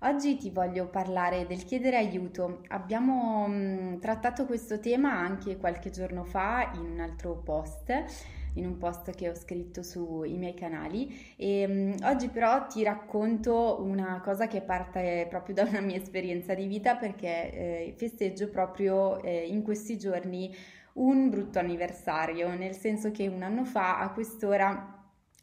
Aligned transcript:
Oggi 0.00 0.36
ti 0.36 0.50
voglio 0.50 0.88
parlare 0.88 1.46
del 1.46 1.64
chiedere 1.64 1.96
aiuto. 1.96 2.60
Abbiamo 2.68 3.46
mh, 3.48 3.98
trattato 3.98 4.44
questo 4.44 4.78
tema 4.78 5.12
anche 5.12 5.56
qualche 5.56 5.90
giorno 5.90 6.24
fa 6.24 6.70
in 6.74 6.80
un 6.80 7.00
altro 7.00 7.36
post, 7.42 7.90
in 8.54 8.66
un 8.66 8.76
post 8.76 9.10
che 9.14 9.30
ho 9.30 9.34
scritto 9.34 9.82
sui 9.82 10.36
miei 10.36 10.54
canali 10.54 11.34
e 11.36 11.66
mh, 11.66 12.04
oggi 12.04 12.28
però 12.28 12.66
ti 12.66 12.82
racconto 12.82 13.78
una 13.80 14.20
cosa 14.22 14.46
che 14.46 14.60
parte 14.60 15.26
proprio 15.30 15.54
da 15.54 15.62
una 15.64 15.80
mia 15.80 15.96
esperienza 15.96 16.54
di 16.54 16.66
vita 16.66 16.96
perché 16.96 17.52
eh, 17.88 17.94
festeggio 17.96 18.50
proprio 18.50 19.22
eh, 19.22 19.46
in 19.46 19.62
questi 19.62 19.96
giorni 19.98 20.54
un 20.94 21.28
brutto 21.30 21.58
anniversario, 21.58 22.54
nel 22.54 22.74
senso 22.74 23.10
che 23.10 23.26
un 23.28 23.42
anno 23.42 23.64
fa 23.64 23.98
a 23.98 24.10
quest'ora 24.12 24.95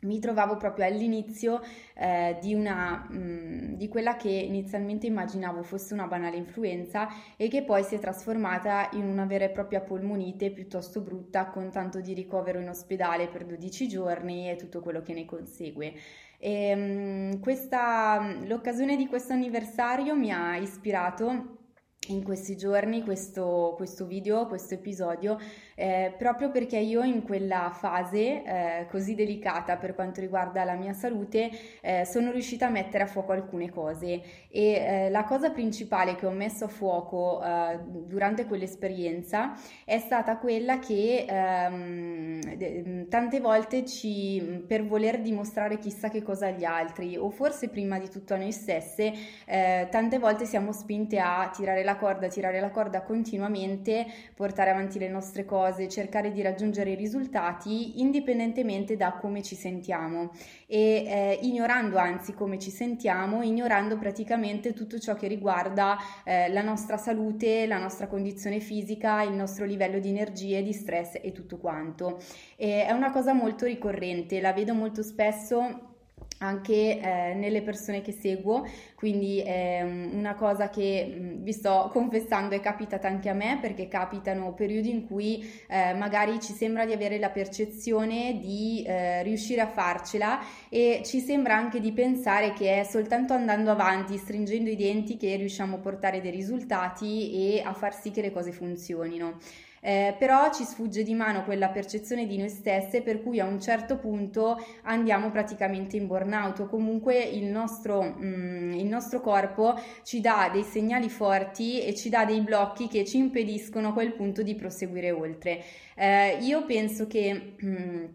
mi 0.03 0.19
trovavo 0.19 0.57
proprio 0.57 0.85
all'inizio 0.85 1.61
eh, 1.95 2.37
di, 2.41 2.53
una, 2.53 3.07
mh, 3.09 3.17
mm, 3.17 3.73
di 3.73 3.87
quella 3.87 4.15
che 4.15 4.29
inizialmente 4.29 5.07
immaginavo 5.07 5.63
fosse 5.63 5.93
una 5.93 6.07
banale 6.07 6.37
influenza 6.37 7.07
e 7.37 7.47
che 7.47 7.63
poi 7.63 7.83
si 7.83 7.95
è 7.95 7.99
trasformata 7.99 8.89
in 8.93 9.05
una 9.05 9.25
vera 9.25 9.45
e 9.45 9.49
propria 9.49 9.81
polmonite 9.81 10.51
piuttosto 10.51 11.01
brutta 11.01 11.47
con 11.47 11.69
tanto 11.71 11.99
di 11.99 12.13
ricovero 12.13 12.59
in 12.59 12.69
ospedale 12.69 13.27
per 13.27 13.45
12 13.45 13.87
giorni 13.87 14.49
e 14.49 14.55
tutto 14.55 14.81
quello 14.81 15.01
che 15.01 15.13
ne 15.13 15.25
consegue. 15.25 15.93
E, 16.37 16.75
mh, 16.75 17.39
questa, 17.39 18.35
l'occasione 18.45 18.95
di 18.95 19.07
questo 19.07 19.33
anniversario 19.33 20.15
mi 20.15 20.31
ha 20.31 20.57
ispirato 20.57 21.61
in 22.07 22.23
questi 22.23 22.57
giorni 22.57 23.03
questo, 23.03 23.73
questo 23.75 24.05
video, 24.05 24.47
questo 24.47 24.73
episodio, 24.73 25.37
eh, 25.75 26.13
proprio 26.17 26.49
perché 26.52 26.77
io 26.77 27.03
in 27.03 27.23
quella 27.23 27.71
fase 27.73 28.43
eh, 28.43 28.88
così 28.89 29.16
delicata 29.16 29.77
per 29.77 29.95
quanto 29.95 30.21
riguarda 30.21 30.63
la 30.63 30.75
mia 30.75 30.93
salute 30.93 31.49
eh, 31.81 32.05
sono 32.05 32.31
riuscita 32.31 32.67
a 32.67 32.70
mettere 32.70 33.03
a 33.03 33.08
fuoco 33.08 33.31
alcune 33.31 33.70
cose. 33.70 34.21
E 34.49 34.73
eh, 34.73 35.09
la 35.09 35.23
cosa 35.23 35.49
principale 35.52 36.15
che 36.15 36.25
ho 36.25 36.31
messo 36.31 36.65
a 36.65 36.67
fuoco 36.67 37.43
eh, 37.43 37.80
durante 37.83 38.45
quell'esperienza 38.45 39.53
è 39.86 39.98
stata 39.98 40.37
quella 40.37 40.80
che 40.80 41.25
ehm, 41.27 42.55
de- 42.55 43.08
tante 43.09 43.39
volte 43.39 43.86
ci, 43.86 44.64
per 44.67 44.86
voler 44.86 45.21
dimostrare 45.21 45.80
chissà 45.80 46.09
che 46.09 46.21
cosa 46.21 46.48
agli 46.48 46.64
altri 46.64 47.17
o 47.17 47.30
forse 47.30 47.69
prima 47.69 47.99
di 47.99 48.09
tutto 48.09 48.33
a 48.33 48.37
noi 48.37 48.52
stesse, 48.52 49.14
eh, 49.45 49.87
tante 49.89 50.19
volte 50.19 50.45
siamo 50.45 50.71
spinte 50.71 51.19
a 51.19 51.49
tirare 51.53 51.83
la 51.83 51.95
corda, 51.95 52.27
tirare 52.27 52.59
la 52.59 52.69
corda 52.69 53.02
continuamente, 53.02 54.05
portare 54.36 54.69
avanti 54.69 54.99
le 54.99 55.09
nostre 55.09 55.45
cose, 55.45 55.62
cercare 55.89 56.31
di 56.31 56.41
raggiungere 56.41 56.91
i 56.91 56.95
risultati 56.95 58.01
indipendentemente 58.01 58.95
da 58.95 59.13
come 59.13 59.41
ci 59.41 59.55
sentiamo 59.55 60.31
e 60.67 61.05
eh, 61.05 61.39
ignorando 61.41 61.97
anzi 61.97 62.33
come 62.33 62.59
ci 62.59 62.71
sentiamo, 62.71 63.43
ignorando 63.43 63.97
praticamente 63.97 64.73
tutto 64.73 64.99
ciò 64.99 65.15
che 65.15 65.27
riguarda 65.27 65.97
eh, 66.23 66.49
la 66.49 66.61
nostra 66.61 66.97
salute, 66.97 67.67
la 67.67 67.77
nostra 67.77 68.07
condizione 68.07 68.59
fisica, 68.59 69.21
il 69.21 69.33
nostro 69.33 69.65
livello 69.65 69.99
di 69.99 70.09
energie, 70.09 70.63
di 70.63 70.73
stress 70.73 71.19
e 71.21 71.31
tutto 71.31 71.57
quanto. 71.57 72.19
E 72.55 72.85
è 72.85 72.91
una 72.91 73.11
cosa 73.11 73.33
molto 73.33 73.65
ricorrente, 73.65 74.41
la 74.41 74.53
vedo 74.53 74.73
molto 74.73 75.03
spesso 75.03 75.92
anche 76.39 76.99
eh, 76.99 77.33
nelle 77.36 77.61
persone 77.61 78.02
che 78.02 78.11
seguo, 78.11 78.66
quindi 78.95 79.39
è 79.39 79.82
una 79.82 80.36
cosa 80.36 80.70
che 80.70 81.16
mm, 81.17 81.44
vi 81.44 81.52
sto 81.52 81.89
confessando 81.92 82.55
è 82.55 82.60
capitata 82.60 83.08
anche 83.08 83.30
a 83.30 83.33
me 83.33 83.60
perché 83.61 83.88
capitano 83.88 84.54
periodi 84.54 84.89
in 84.89 85.05
cui 85.08 85.43
eh, 85.67 85.93
magari 85.93 86.39
ci 86.39 86.54
sembra 86.54 86.86
di 86.86 86.93
avere 86.93 87.20
la 87.20 87.30
percezione 87.30 88.39
di 88.39 88.83
eh, 88.86 89.23
riuscire 89.23 89.61
a 89.61 89.67
farcela 89.67 90.39
e 90.70 91.02
ci 91.05 91.20
sembra 91.20 91.55
anche 91.55 91.80
di 91.80 91.92
pensare 91.92 92.54
che 92.54 92.80
è 92.80 92.83
soltanto 92.83 93.33
andando 93.33 93.72
avanti, 93.72 94.17
stringendo 94.17 94.70
i 94.70 94.76
denti 94.76 95.17
che 95.17 95.36
riusciamo 95.36 95.76
a 95.76 95.80
portare 95.80 96.22
dei 96.22 96.32
risultati 96.32 97.55
e 97.55 97.61
a 97.64 97.73
far 97.73 97.93
sì 97.95 98.11
che 98.11 98.22
le 98.22 98.32
cose 98.32 98.52
funzionino 98.52 99.38
eh, 99.86 100.16
però 100.17 100.49
ci 100.54 100.64
sfugge 100.64 101.04
di 101.04 101.14
mano 101.14 101.44
quella 101.44 101.67
percezione 101.67 102.26
di 102.26 102.38
noi 102.38 102.48
stesse 102.48 103.02
per 103.02 103.21
cui 103.21 103.42
a 103.42 103.45
un 103.45 103.60
certo 103.60 103.98
punto 103.98 104.58
andiamo 104.83 105.30
praticamente 105.30 105.98
in 105.98 106.08
burnout 106.08 106.60
o 106.61 106.67
comunque 106.67 107.21
il 107.21 107.45
nostro, 107.45 108.02
mm, 108.02 108.72
il 108.73 108.86
nostro 108.86 109.20
corpo 109.20 109.77
ci 110.04 110.22
dà 110.22 110.49
dei 110.52 110.64
segnali 110.64 111.10
forti 111.10 111.82
e 111.82 111.93
ci 111.93 112.08
dà 112.08 112.23
dei 112.23 112.39
blocchi 112.39 112.88
che 112.88 113.04
ci 113.04 113.17
impediscono 113.17 113.89
a 113.89 113.93
quel 113.93 114.14
punto 114.14 114.42
di 114.42 114.55
proseguire 114.55 115.11
oltre. 115.11 115.61
Eh, 115.95 116.38
io 116.39 116.64
penso 116.66 117.05
che... 117.05 117.55
Mm, 117.64 118.05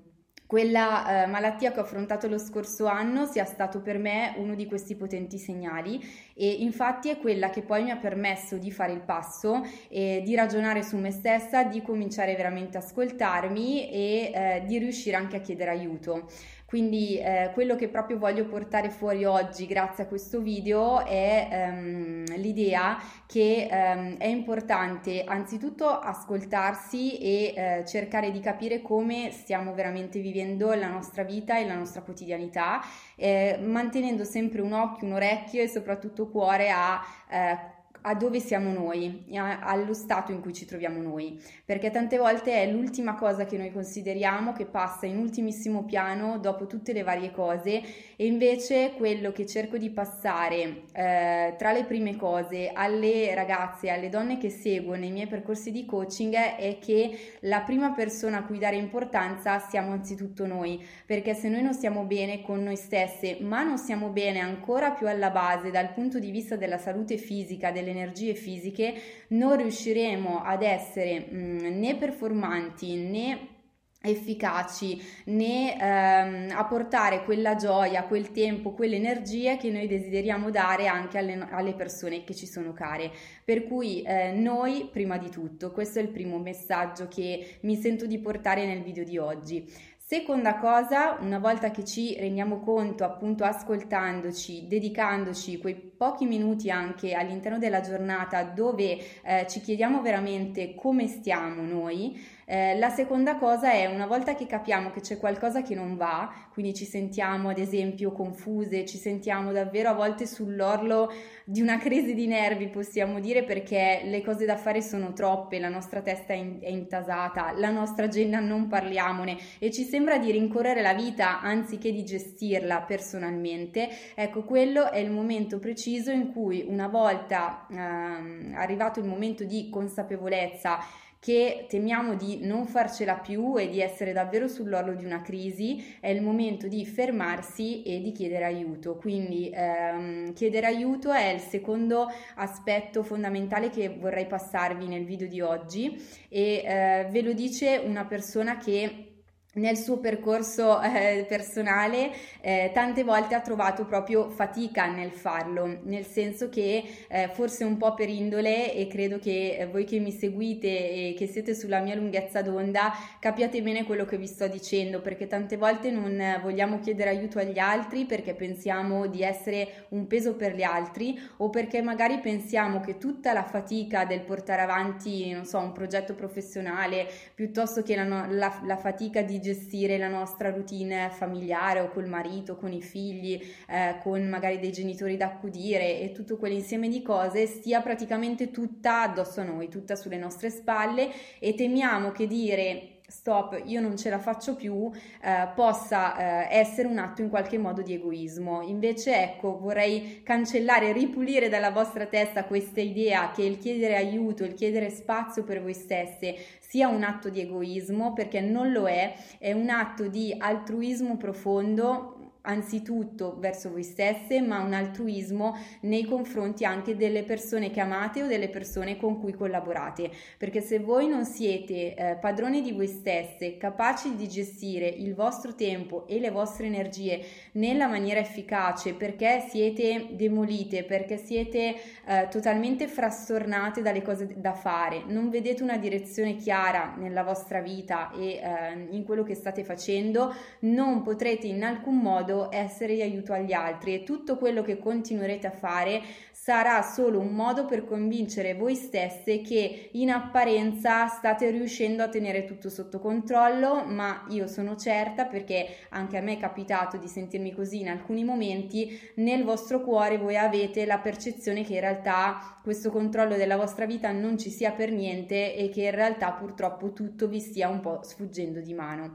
quella 0.48 1.25
eh, 1.25 1.26
malattia 1.26 1.72
che 1.72 1.78
ho 1.78 1.82
affrontato 1.82 2.26
lo 2.26 2.38
scorso 2.38 2.86
anno 2.86 3.26
sia 3.26 3.44
stato 3.44 3.82
per 3.82 3.98
me 3.98 4.32
uno 4.38 4.54
di 4.54 4.64
questi 4.64 4.97
potenti 4.97 5.36
segnali 5.36 6.03
e 6.32 6.50
infatti 6.50 7.10
è 7.10 7.19
quella 7.19 7.50
che 7.50 7.60
poi 7.60 7.82
mi 7.82 7.91
ha 7.91 7.98
permesso 7.98 8.56
di 8.56 8.72
fare 8.72 8.92
il 8.94 9.03
passo 9.03 9.60
e 9.91 10.22
di 10.25 10.34
ragionare 10.34 10.82
su 10.82 10.97
me 10.97 11.10
stessa, 11.10 11.64
di 11.64 11.82
cominciare 11.82 12.34
veramente 12.34 12.78
a 12.78 12.81
ascoltarmi 12.81 13.91
e 13.91 14.32
eh, 14.34 14.62
di 14.64 14.78
riuscire 14.78 15.16
anche 15.16 15.36
a 15.36 15.41
chiedere 15.41 15.70
aiuto. 15.70 16.31
Quindi 16.69 17.19
eh, 17.19 17.51
quello 17.55 17.77
che 17.77 17.89
proprio 17.89 18.19
voglio 18.19 18.45
portare 18.45 18.91
fuori 18.91 19.25
oggi 19.25 19.65
grazie 19.65 20.05
a 20.05 20.06
questo 20.06 20.43
video 20.43 21.03
è 21.03 21.49
ehm, 21.51 22.25
l'idea 22.37 23.01
che 23.25 23.69
ehm, 23.71 24.19
è 24.19 24.27
importante 24.27 25.25
anzitutto 25.25 25.89
ascoltarsi 25.89 27.17
e 27.21 27.55
eh, 27.57 27.84
cercare 27.87 28.31
di 28.31 28.41
capire 28.41 28.83
come 28.83 29.31
stiamo 29.31 29.73
veramente 29.73 30.21
vivendo 30.21 30.75
la 30.75 30.89
nostra 30.89 31.23
vita 31.23 31.59
e 31.59 31.67
la 31.67 31.75
nostra 31.75 32.03
quotidianità, 32.03 32.83
eh, 33.17 33.59
mantenendo 33.62 34.25
sempre 34.25 34.61
un 34.61 34.75
occhio, 34.75 35.07
un 35.07 35.15
orecchio 35.15 35.62
e 35.62 35.69
soprattutto 35.69 36.28
cuore 36.28 36.69
a 36.69 37.01
eh, 37.31 37.78
a 38.09 38.15
dove 38.15 38.41
siamo 38.41 38.73
noi, 38.73 39.27
allo 39.37 39.93
stato 39.93 40.33
in 40.33 40.41
cui 40.41 40.55
ci 40.55 40.65
troviamo 40.65 41.03
noi, 41.03 41.39
perché 41.63 41.91
tante 41.91 42.16
volte 42.16 42.55
è 42.55 42.71
l'ultima 42.71 43.15
cosa 43.16 43.45
che 43.45 43.59
noi 43.59 43.71
consideriamo 43.71 44.55
che 44.55 44.65
passa 44.65 45.05
in 45.05 45.19
ultimissimo 45.19 45.84
piano 45.84 46.39
dopo 46.39 46.66
tutte 46.66 46.95
le 46.95 47.03
varie 47.03 47.31
cose 47.31 47.83
e 48.16 48.25
invece 48.25 48.95
quello 48.97 49.31
che 49.31 49.45
cerco 49.45 49.77
di 49.77 49.91
passare 49.91 50.84
eh, 50.93 51.55
tra 51.59 51.72
le 51.72 51.84
prime 51.84 52.16
cose 52.16 52.71
alle 52.72 53.34
ragazze, 53.34 53.91
alle 53.91 54.09
donne 54.09 54.39
che 54.39 54.49
seguo 54.49 54.95
nei 54.95 55.11
miei 55.11 55.27
percorsi 55.27 55.71
di 55.71 55.84
coaching 55.84 56.34
è 56.34 56.78
che 56.81 57.37
la 57.41 57.61
prima 57.61 57.93
persona 57.93 58.39
a 58.39 58.45
cui 58.45 58.59
dare 58.59 58.77
importanza 58.77 59.59
siamo 59.59 59.93
anzitutto 59.93 60.47
noi, 60.47 60.83
perché 61.04 61.34
se 61.34 61.51
noi 61.51 61.61
non 61.61 61.75
stiamo 61.75 62.04
bene 62.04 62.41
con 62.41 62.63
noi 62.63 62.77
stesse, 62.77 63.37
ma 63.43 63.63
non 63.65 63.77
stiamo 63.77 64.09
bene 64.09 64.39
ancora 64.39 64.93
più 64.93 65.07
alla 65.07 65.28
base 65.28 65.71
dal 65.71 65.93
punto 65.93 66.19
di 66.19 66.31
vista 66.31 66.57
della 66.57 66.78
salute 66.78 67.19
fisica, 67.19 67.71
delle 67.71 67.97
energie 67.98 68.34
fisiche, 68.34 68.95
non 69.28 69.56
riusciremo 69.56 70.42
ad 70.42 70.62
essere 70.62 71.27
mh, 71.30 71.78
né 71.78 71.97
performanti 71.97 72.95
né 72.97 73.56
efficaci 74.00 75.03
né 75.24 75.77
ehm, 75.77 76.56
a 76.56 76.65
portare 76.66 77.24
quella 77.24 77.56
gioia, 77.56 78.04
quel 78.04 78.30
tempo, 78.30 78.72
quelle 78.72 78.97
energie 78.97 79.56
che 79.56 79.71
noi 79.71 79.86
desideriamo 79.86 80.50
dare 80.50 80.86
anche 80.86 81.18
alle, 81.18 81.47
alle 81.50 81.74
persone 81.74 82.22
che 82.24 82.34
ci 82.34 82.47
sono 82.47 82.72
care. 82.72 83.10
Per 83.45 83.66
cui 83.66 84.03
eh, 84.03 84.33
noi, 84.33 84.89
prima 84.91 85.18
di 85.18 85.30
tutto, 85.30 85.72
questo 85.72 85.98
è 85.98 86.03
il 86.03 86.10
primo 86.10 86.39
messaggio 86.39 87.09
che 87.09 87.59
mi 87.62 87.77
sento 87.77 88.06
di 88.06 88.18
portare 88.18 88.66
nel 88.66 88.83
video 88.83 89.04
di 89.04 89.18
oggi. 89.18 89.66
Seconda 89.97 90.56
cosa, 90.56 91.18
una 91.21 91.39
volta 91.39 91.71
che 91.71 91.84
ci 91.84 92.16
rendiamo 92.18 92.60
conto, 92.60 93.04
appunto 93.04 93.44
ascoltandoci, 93.44 94.66
dedicandoci 94.66 95.59
quei 95.59 95.88
pochi 95.98 96.27
minuti 96.27 96.71
anche 96.71 97.12
all'interno 97.12 97.59
della 97.59 97.80
giornata 97.80 98.45
dove 98.45 98.98
eh, 99.22 99.47
ci 99.48 99.60
chiediamo 99.60 100.00
veramente 100.00 100.77
come 100.77 101.09
stiamo 101.09 101.62
noi, 101.62 102.36
eh, 102.50 102.78
la 102.78 102.89
seconda 102.89 103.36
cosa 103.36 103.72
è 103.72 103.84
una 103.84 104.06
volta 104.06 104.34
che 104.34 104.47
capiamo 104.47 104.91
che 104.91 105.00
c'è 105.00 105.18
qualcosa 105.18 105.60
che 105.60 105.74
non 105.74 105.97
va, 105.97 106.33
quindi 106.53 106.72
ci 106.72 106.86
sentiamo 106.86 107.50
ad 107.50 107.59
esempio 107.59 108.10
confuse, 108.12 108.86
ci 108.86 108.97
sentiamo 108.97 109.53
davvero 109.53 109.91
a 109.91 109.92
volte 109.92 110.24
sull'orlo 110.24 111.12
di 111.45 111.60
una 111.60 111.77
crisi 111.77 112.15
di 112.15 112.27
nervi, 112.27 112.68
possiamo 112.68 113.21
dire, 113.21 113.44
perché 113.44 114.01
le 114.04 114.22
cose 114.22 114.47
da 114.47 114.56
fare 114.56 114.80
sono 114.80 115.12
troppe, 115.12 115.59
la 115.59 115.68
nostra 115.68 116.01
testa 116.01 116.33
è, 116.33 116.36
in- 116.36 116.59
è 116.62 116.71
intasata, 116.71 117.53
la 117.54 117.71
nostra 117.71 118.06
agenda 118.06 118.41
non 118.41 118.66
parliamone 118.66 119.36
e 119.59 119.71
ci 119.71 119.83
sembra 119.83 120.16
di 120.16 120.30
rincorrere 120.30 120.80
la 120.80 120.94
vita 120.94 121.42
anziché 121.42 121.92
di 121.92 122.04
gestirla 122.04 122.80
personalmente, 122.83 123.91
ecco 124.15 124.44
quello 124.44 124.91
è 124.91 124.98
il 124.98 125.10
momento 125.10 125.59
preciso 125.59 125.88
in 125.97 126.33
cui 126.33 126.65
una 126.67 126.89
volta 126.89 127.67
ehm, 127.71 128.53
arrivato 128.55 129.01
il 129.01 129.07
momento 129.07 129.45
di 129.45 129.69
consapevolezza 129.71 130.79
che 131.21 131.67
temiamo 131.69 132.15
di 132.15 132.47
non 132.47 132.67
farcela 132.67 133.15
più 133.15 133.57
e 133.59 133.69
di 133.69 133.81
essere 133.81 134.13
davvero 134.13 134.47
sull'orlo 134.47 134.95
di 134.95 135.05
una 135.05 135.21
crisi, 135.21 135.97
è 136.01 136.09
il 136.09 136.23
momento 136.23 136.69
di 136.69 136.87
fermarsi 136.87 137.83
e 137.83 138.01
di 138.01 138.13
chiedere 138.13 138.45
aiuto. 138.45 138.97
Quindi 138.97 139.51
ehm, 139.53 140.33
chiedere 140.33 140.67
aiuto 140.67 141.13
è 141.13 141.31
il 141.33 141.41
secondo 141.41 142.09
aspetto 142.37 143.03
fondamentale 143.03 143.71
che 143.71 143.89
vorrei 143.89 144.27
passarvi 144.27 144.87
nel 144.87 145.05
video 145.05 145.27
di 145.27 145.41
oggi 145.41 146.01
e 146.29 146.63
eh, 146.65 147.09
ve 147.11 147.23
lo 147.23 147.33
dice 147.33 147.83
una 147.85 148.05
persona 148.05 148.57
che 148.57 149.08
nel 149.54 149.77
suo 149.77 149.98
percorso 149.98 150.80
eh, 150.83 151.24
personale 151.27 152.10
eh, 152.41 152.71
tante 152.74 153.03
volte 153.03 153.34
ha 153.34 153.41
trovato 153.41 153.86
proprio 153.86 154.28
fatica 154.28 154.86
nel 154.86 155.10
farlo, 155.10 155.80
nel 155.84 156.04
senso 156.04 156.48
che 156.48 156.84
eh, 157.09 157.30
forse 157.33 157.65
un 157.65 157.77
po' 157.78 157.95
per 157.95 158.09
indole 158.09 158.74
e 158.74 158.86
credo 158.89 159.18
che 159.18 159.56
eh, 159.59 159.66
voi 159.66 159.84
che 159.84 159.98
mi 160.00 160.12
seguite 160.12 160.68
e 160.68 161.15
che 161.16 161.27
siete 161.27 161.54
sulla 161.54 161.80
mia 161.80 161.95
lunghezza 161.95 162.42
d'onda 162.42 162.92
capiate 163.18 163.62
bene 163.62 163.84
quello 163.84 164.04
che 164.04 164.18
vi 164.18 164.27
sto 164.27 164.47
dicendo, 164.47 165.00
perché 165.00 165.27
tante 165.27 165.56
volte 165.56 165.91
non 165.91 166.39
vogliamo 166.42 166.78
chiedere 166.78 167.10
aiuto 167.10 167.39
agli 167.39 167.59
altri 167.59 168.04
perché 168.04 168.34
pensiamo 168.34 169.06
di 169.06 169.22
essere 169.22 169.86
un 169.91 170.06
peso 170.06 170.36
per 170.36 170.54
gli 170.54 170.62
altri 170.62 171.18
o 171.39 171.48
perché 171.51 171.80
magari 171.80 172.18
pensiamo 172.21 172.80
che 172.80 172.98
tutta 172.98 173.33
la 173.33 173.44
fatica 173.44 174.04
del 174.04 174.21
portare 174.21 174.62
avanti, 174.62 175.33
non 175.33 175.44
so, 175.44 175.59
un 175.59 175.72
progetto 175.72 176.15
professionale 176.15 177.06
piuttosto 177.34 177.83
che 177.83 177.97
la, 177.97 178.27
la, 178.28 178.60
la 178.65 178.77
fatica 178.77 179.22
di 179.22 179.38
gestire 179.41 179.99
la 179.99 180.09
nostra 180.09 180.51
routine 180.51 181.11
familiare 181.11 181.81
o 181.81 181.89
col 181.89 182.09
marito, 182.09 182.57
con 182.57 182.73
i 182.73 182.83
figli, 182.83 183.41
eh, 183.69 183.99
con 184.03 184.27
magari 184.29 184.59
dei 184.59 184.73
genitori 184.73 185.17
da 185.17 185.27
accudire 185.27 186.01
e 186.01 186.13
tutto 186.13 186.37
quell'insieme 186.37 186.89
di 186.89 187.03
cose 187.03 187.47
stia 187.47 187.81
praticamente 187.81 188.51
tutta 188.51 189.03
addosso 189.03 189.41
a 189.41 189.45
noi, 189.45 189.69
tutta 189.69 189.97
sulle 189.97 190.17
nostre 190.17 190.51
spalle 190.51 191.11
e 191.39 191.55
temiamo 191.55 192.13
che 192.13 192.27
dire 192.27 192.97
stop, 193.10 193.63
io 193.65 193.81
non 193.81 193.97
ce 193.97 194.10
la 194.10 194.19
faccio 194.19 194.55
più, 194.55 194.91
eh, 195.22 195.49
possa 195.55 196.47
eh, 196.51 196.59
essere 196.59 196.87
un 196.89 196.99
atto 196.99 197.22
in 197.22 197.31
qualche 197.31 197.57
modo 197.57 197.81
di 197.81 197.95
egoismo. 197.95 198.60
Invece, 198.60 199.22
ecco, 199.22 199.59
vorrei 199.59 200.21
cancellare, 200.22 200.93
ripulire 200.93 201.49
dalla 201.49 201.71
vostra 201.71 202.05
testa 202.05 202.45
questa 202.45 202.81
idea 202.81 203.31
che 203.31 203.43
il 203.43 203.57
chiedere 203.57 203.97
aiuto, 203.97 204.45
il 204.45 204.53
chiedere 204.53 204.91
spazio 204.91 205.43
per 205.43 205.63
voi 205.63 205.72
stesse 205.75 206.37
sia 206.60 206.89
un 206.89 207.03
atto 207.03 207.31
di 207.31 207.41
egoismo, 207.41 208.13
perché 208.13 208.43
non 208.43 208.72
lo 208.72 208.87
è, 208.87 209.15
è 209.39 209.53
un 209.53 209.71
atto 209.71 210.07
di 210.07 210.34
altruismo 210.39 211.16
profondo 211.16 212.17
anzitutto 212.48 213.36
verso 213.39 213.71
voi 213.71 213.83
stesse, 213.83 214.41
ma 214.41 214.60
un 214.60 214.72
altruismo 214.72 215.56
nei 215.83 216.04
confronti 216.04 216.65
anche 216.65 216.97
delle 216.97 217.22
persone 217.22 217.71
che 217.71 217.80
amate 217.80 218.22
o 218.22 218.27
delle 218.27 218.48
persone 218.48 218.97
con 218.97 219.21
cui 219.21 219.34
collaborate. 219.34 220.10
Perché 220.36 220.60
se 220.60 220.78
voi 220.78 221.09
non 221.09 221.24
siete 221.24 221.95
eh, 221.95 222.16
padroni 222.21 222.62
di 222.62 222.72
voi 222.72 222.86
stesse, 222.86 223.56
capaci 223.59 224.16
di 224.16 224.27
gestire 224.28 224.86
il 224.86 225.15
vostro 225.15 225.54
tempo 225.54 226.06
e 226.06 226.18
le 226.18 226.30
vostre 226.30 226.66
energie 226.66 227.22
nella 227.53 227.86
maniera 227.86 228.21
efficace, 228.21 228.94
perché 228.94 229.47
siete 229.48 230.09
demolite, 230.12 230.84
perché 230.84 231.18
siete 231.18 231.74
eh, 232.06 232.28
totalmente 232.30 232.89
frastornate 232.89 233.83
dalle 233.83 234.03
cose 234.03 234.34
da 234.36 234.54
fare, 234.54 235.03
non 235.06 235.28
vedete 235.28 235.62
una 235.62 235.77
direzione 235.77 236.36
chiara 236.36 236.94
nella 236.97 237.22
vostra 237.22 237.60
vita 237.60 238.10
e 238.12 238.41
eh, 238.42 238.86
in 238.91 239.04
quello 239.04 239.22
che 239.22 239.34
state 239.34 239.65
facendo, 239.65 240.34
non 240.60 241.03
potrete 241.03 241.47
in 241.47 241.62
alcun 241.62 241.98
modo 241.98 242.38
essere 242.51 242.95
di 242.95 243.03
aiuto 243.03 243.33
agli 243.33 243.53
altri 243.53 243.95
e 243.95 244.03
tutto 244.05 244.37
quello 244.37 244.63
che 244.63 244.79
continuerete 244.79 245.49
a 245.49 245.51
fare 245.51 246.03
sarà 246.49 246.81
solo 246.81 247.19
un 247.19 247.35
modo 247.35 247.67
per 247.67 247.85
convincere 247.85 248.55
voi 248.55 248.75
stesse 248.75 249.43
che 249.43 249.91
in 249.93 250.09
apparenza 250.09 251.07
state 251.07 251.51
riuscendo 251.51 252.03
a 252.03 252.09
tenere 252.09 252.47
tutto 252.47 252.71
sotto 252.71 253.01
controllo, 253.01 253.85
ma 253.85 254.25
io 254.31 254.47
sono 254.47 254.75
certa 254.75 255.27
perché 255.27 255.67
anche 255.91 256.17
a 256.17 256.23
me 256.23 256.35
è 256.35 256.38
capitato 256.38 256.97
di 256.97 257.07
sentirmi 257.07 257.52
così 257.52 257.81
in 257.81 257.90
alcuni 257.90 258.25
momenti, 258.25 258.99
nel 259.17 259.45
vostro 259.45 259.83
cuore 259.83 260.17
voi 260.17 260.38
avete 260.38 260.87
la 260.87 260.99
percezione 260.99 261.64
che 261.64 261.75
in 261.75 261.81
realtà 261.81 262.59
questo 262.62 262.90
controllo 262.90 263.37
della 263.37 263.57
vostra 263.57 263.85
vita 263.85 264.11
non 264.11 264.38
ci 264.38 264.49
sia 264.49 264.73
per 264.73 264.90
niente 264.90 265.55
e 265.55 265.69
che 265.69 265.83
in 265.83 265.90
realtà 265.90 266.33
purtroppo 266.33 266.95
tutto 266.95 267.29
vi 267.29 267.40
stia 267.40 267.69
un 267.69 267.81
po' 267.81 268.00
sfuggendo 268.02 268.61
di 268.61 268.73
mano. 268.73 269.12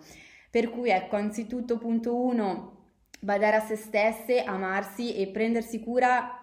Per 0.51 0.69
cui 0.69 0.91
ecco, 0.91 1.15
anzitutto 1.15 1.79
punto 1.79 2.15
1 2.15 2.82
badare 3.23 3.55
a 3.55 3.61
se 3.61 3.77
stesse, 3.77 4.43
amarsi 4.43 5.15
e 5.15 5.27
prendersi 5.27 5.79
cura 5.79 6.39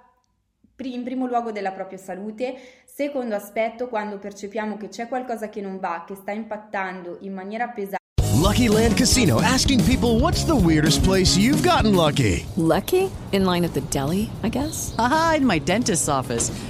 in 0.83 1.05
primo 1.05 1.27
luogo 1.27 1.53
della 1.53 1.73
propria 1.73 1.99
salute, 1.99 2.55
secondo 2.87 3.35
aspetto 3.35 3.89
quando 3.89 4.19
percepiamo 4.19 4.79
che 4.79 4.89
c'è 4.89 5.09
qualcosa 5.09 5.51
che 5.51 5.61
non 5.61 5.79
va, 5.79 6.05
che 6.07 6.15
sta 6.15 6.33
impattando 6.33 7.19
in 7.21 7.35
maniera 7.35 7.69
pesante. 7.69 7.99
Lucky 8.41 8.69
Land 8.69 8.97
Casino 8.97 9.41
asking 9.43 9.83
people 9.85 10.19
what's 10.19 10.45
the 10.45 10.55
weirdest 10.57 11.03
place 11.05 11.37
you've 11.37 11.63
gotten 11.63 11.95
lucky? 11.95 12.47
Lucky? 12.57 13.11
In 13.33 13.45
line 13.45 13.67
at 13.67 13.75
the 13.75 13.83
deli, 13.91 14.31
I 14.43 14.49
guess. 14.49 14.95
Aha, 14.97 15.35
in 15.37 15.45
my 15.45 15.61
dentist's 15.61 16.09
office. 16.09 16.51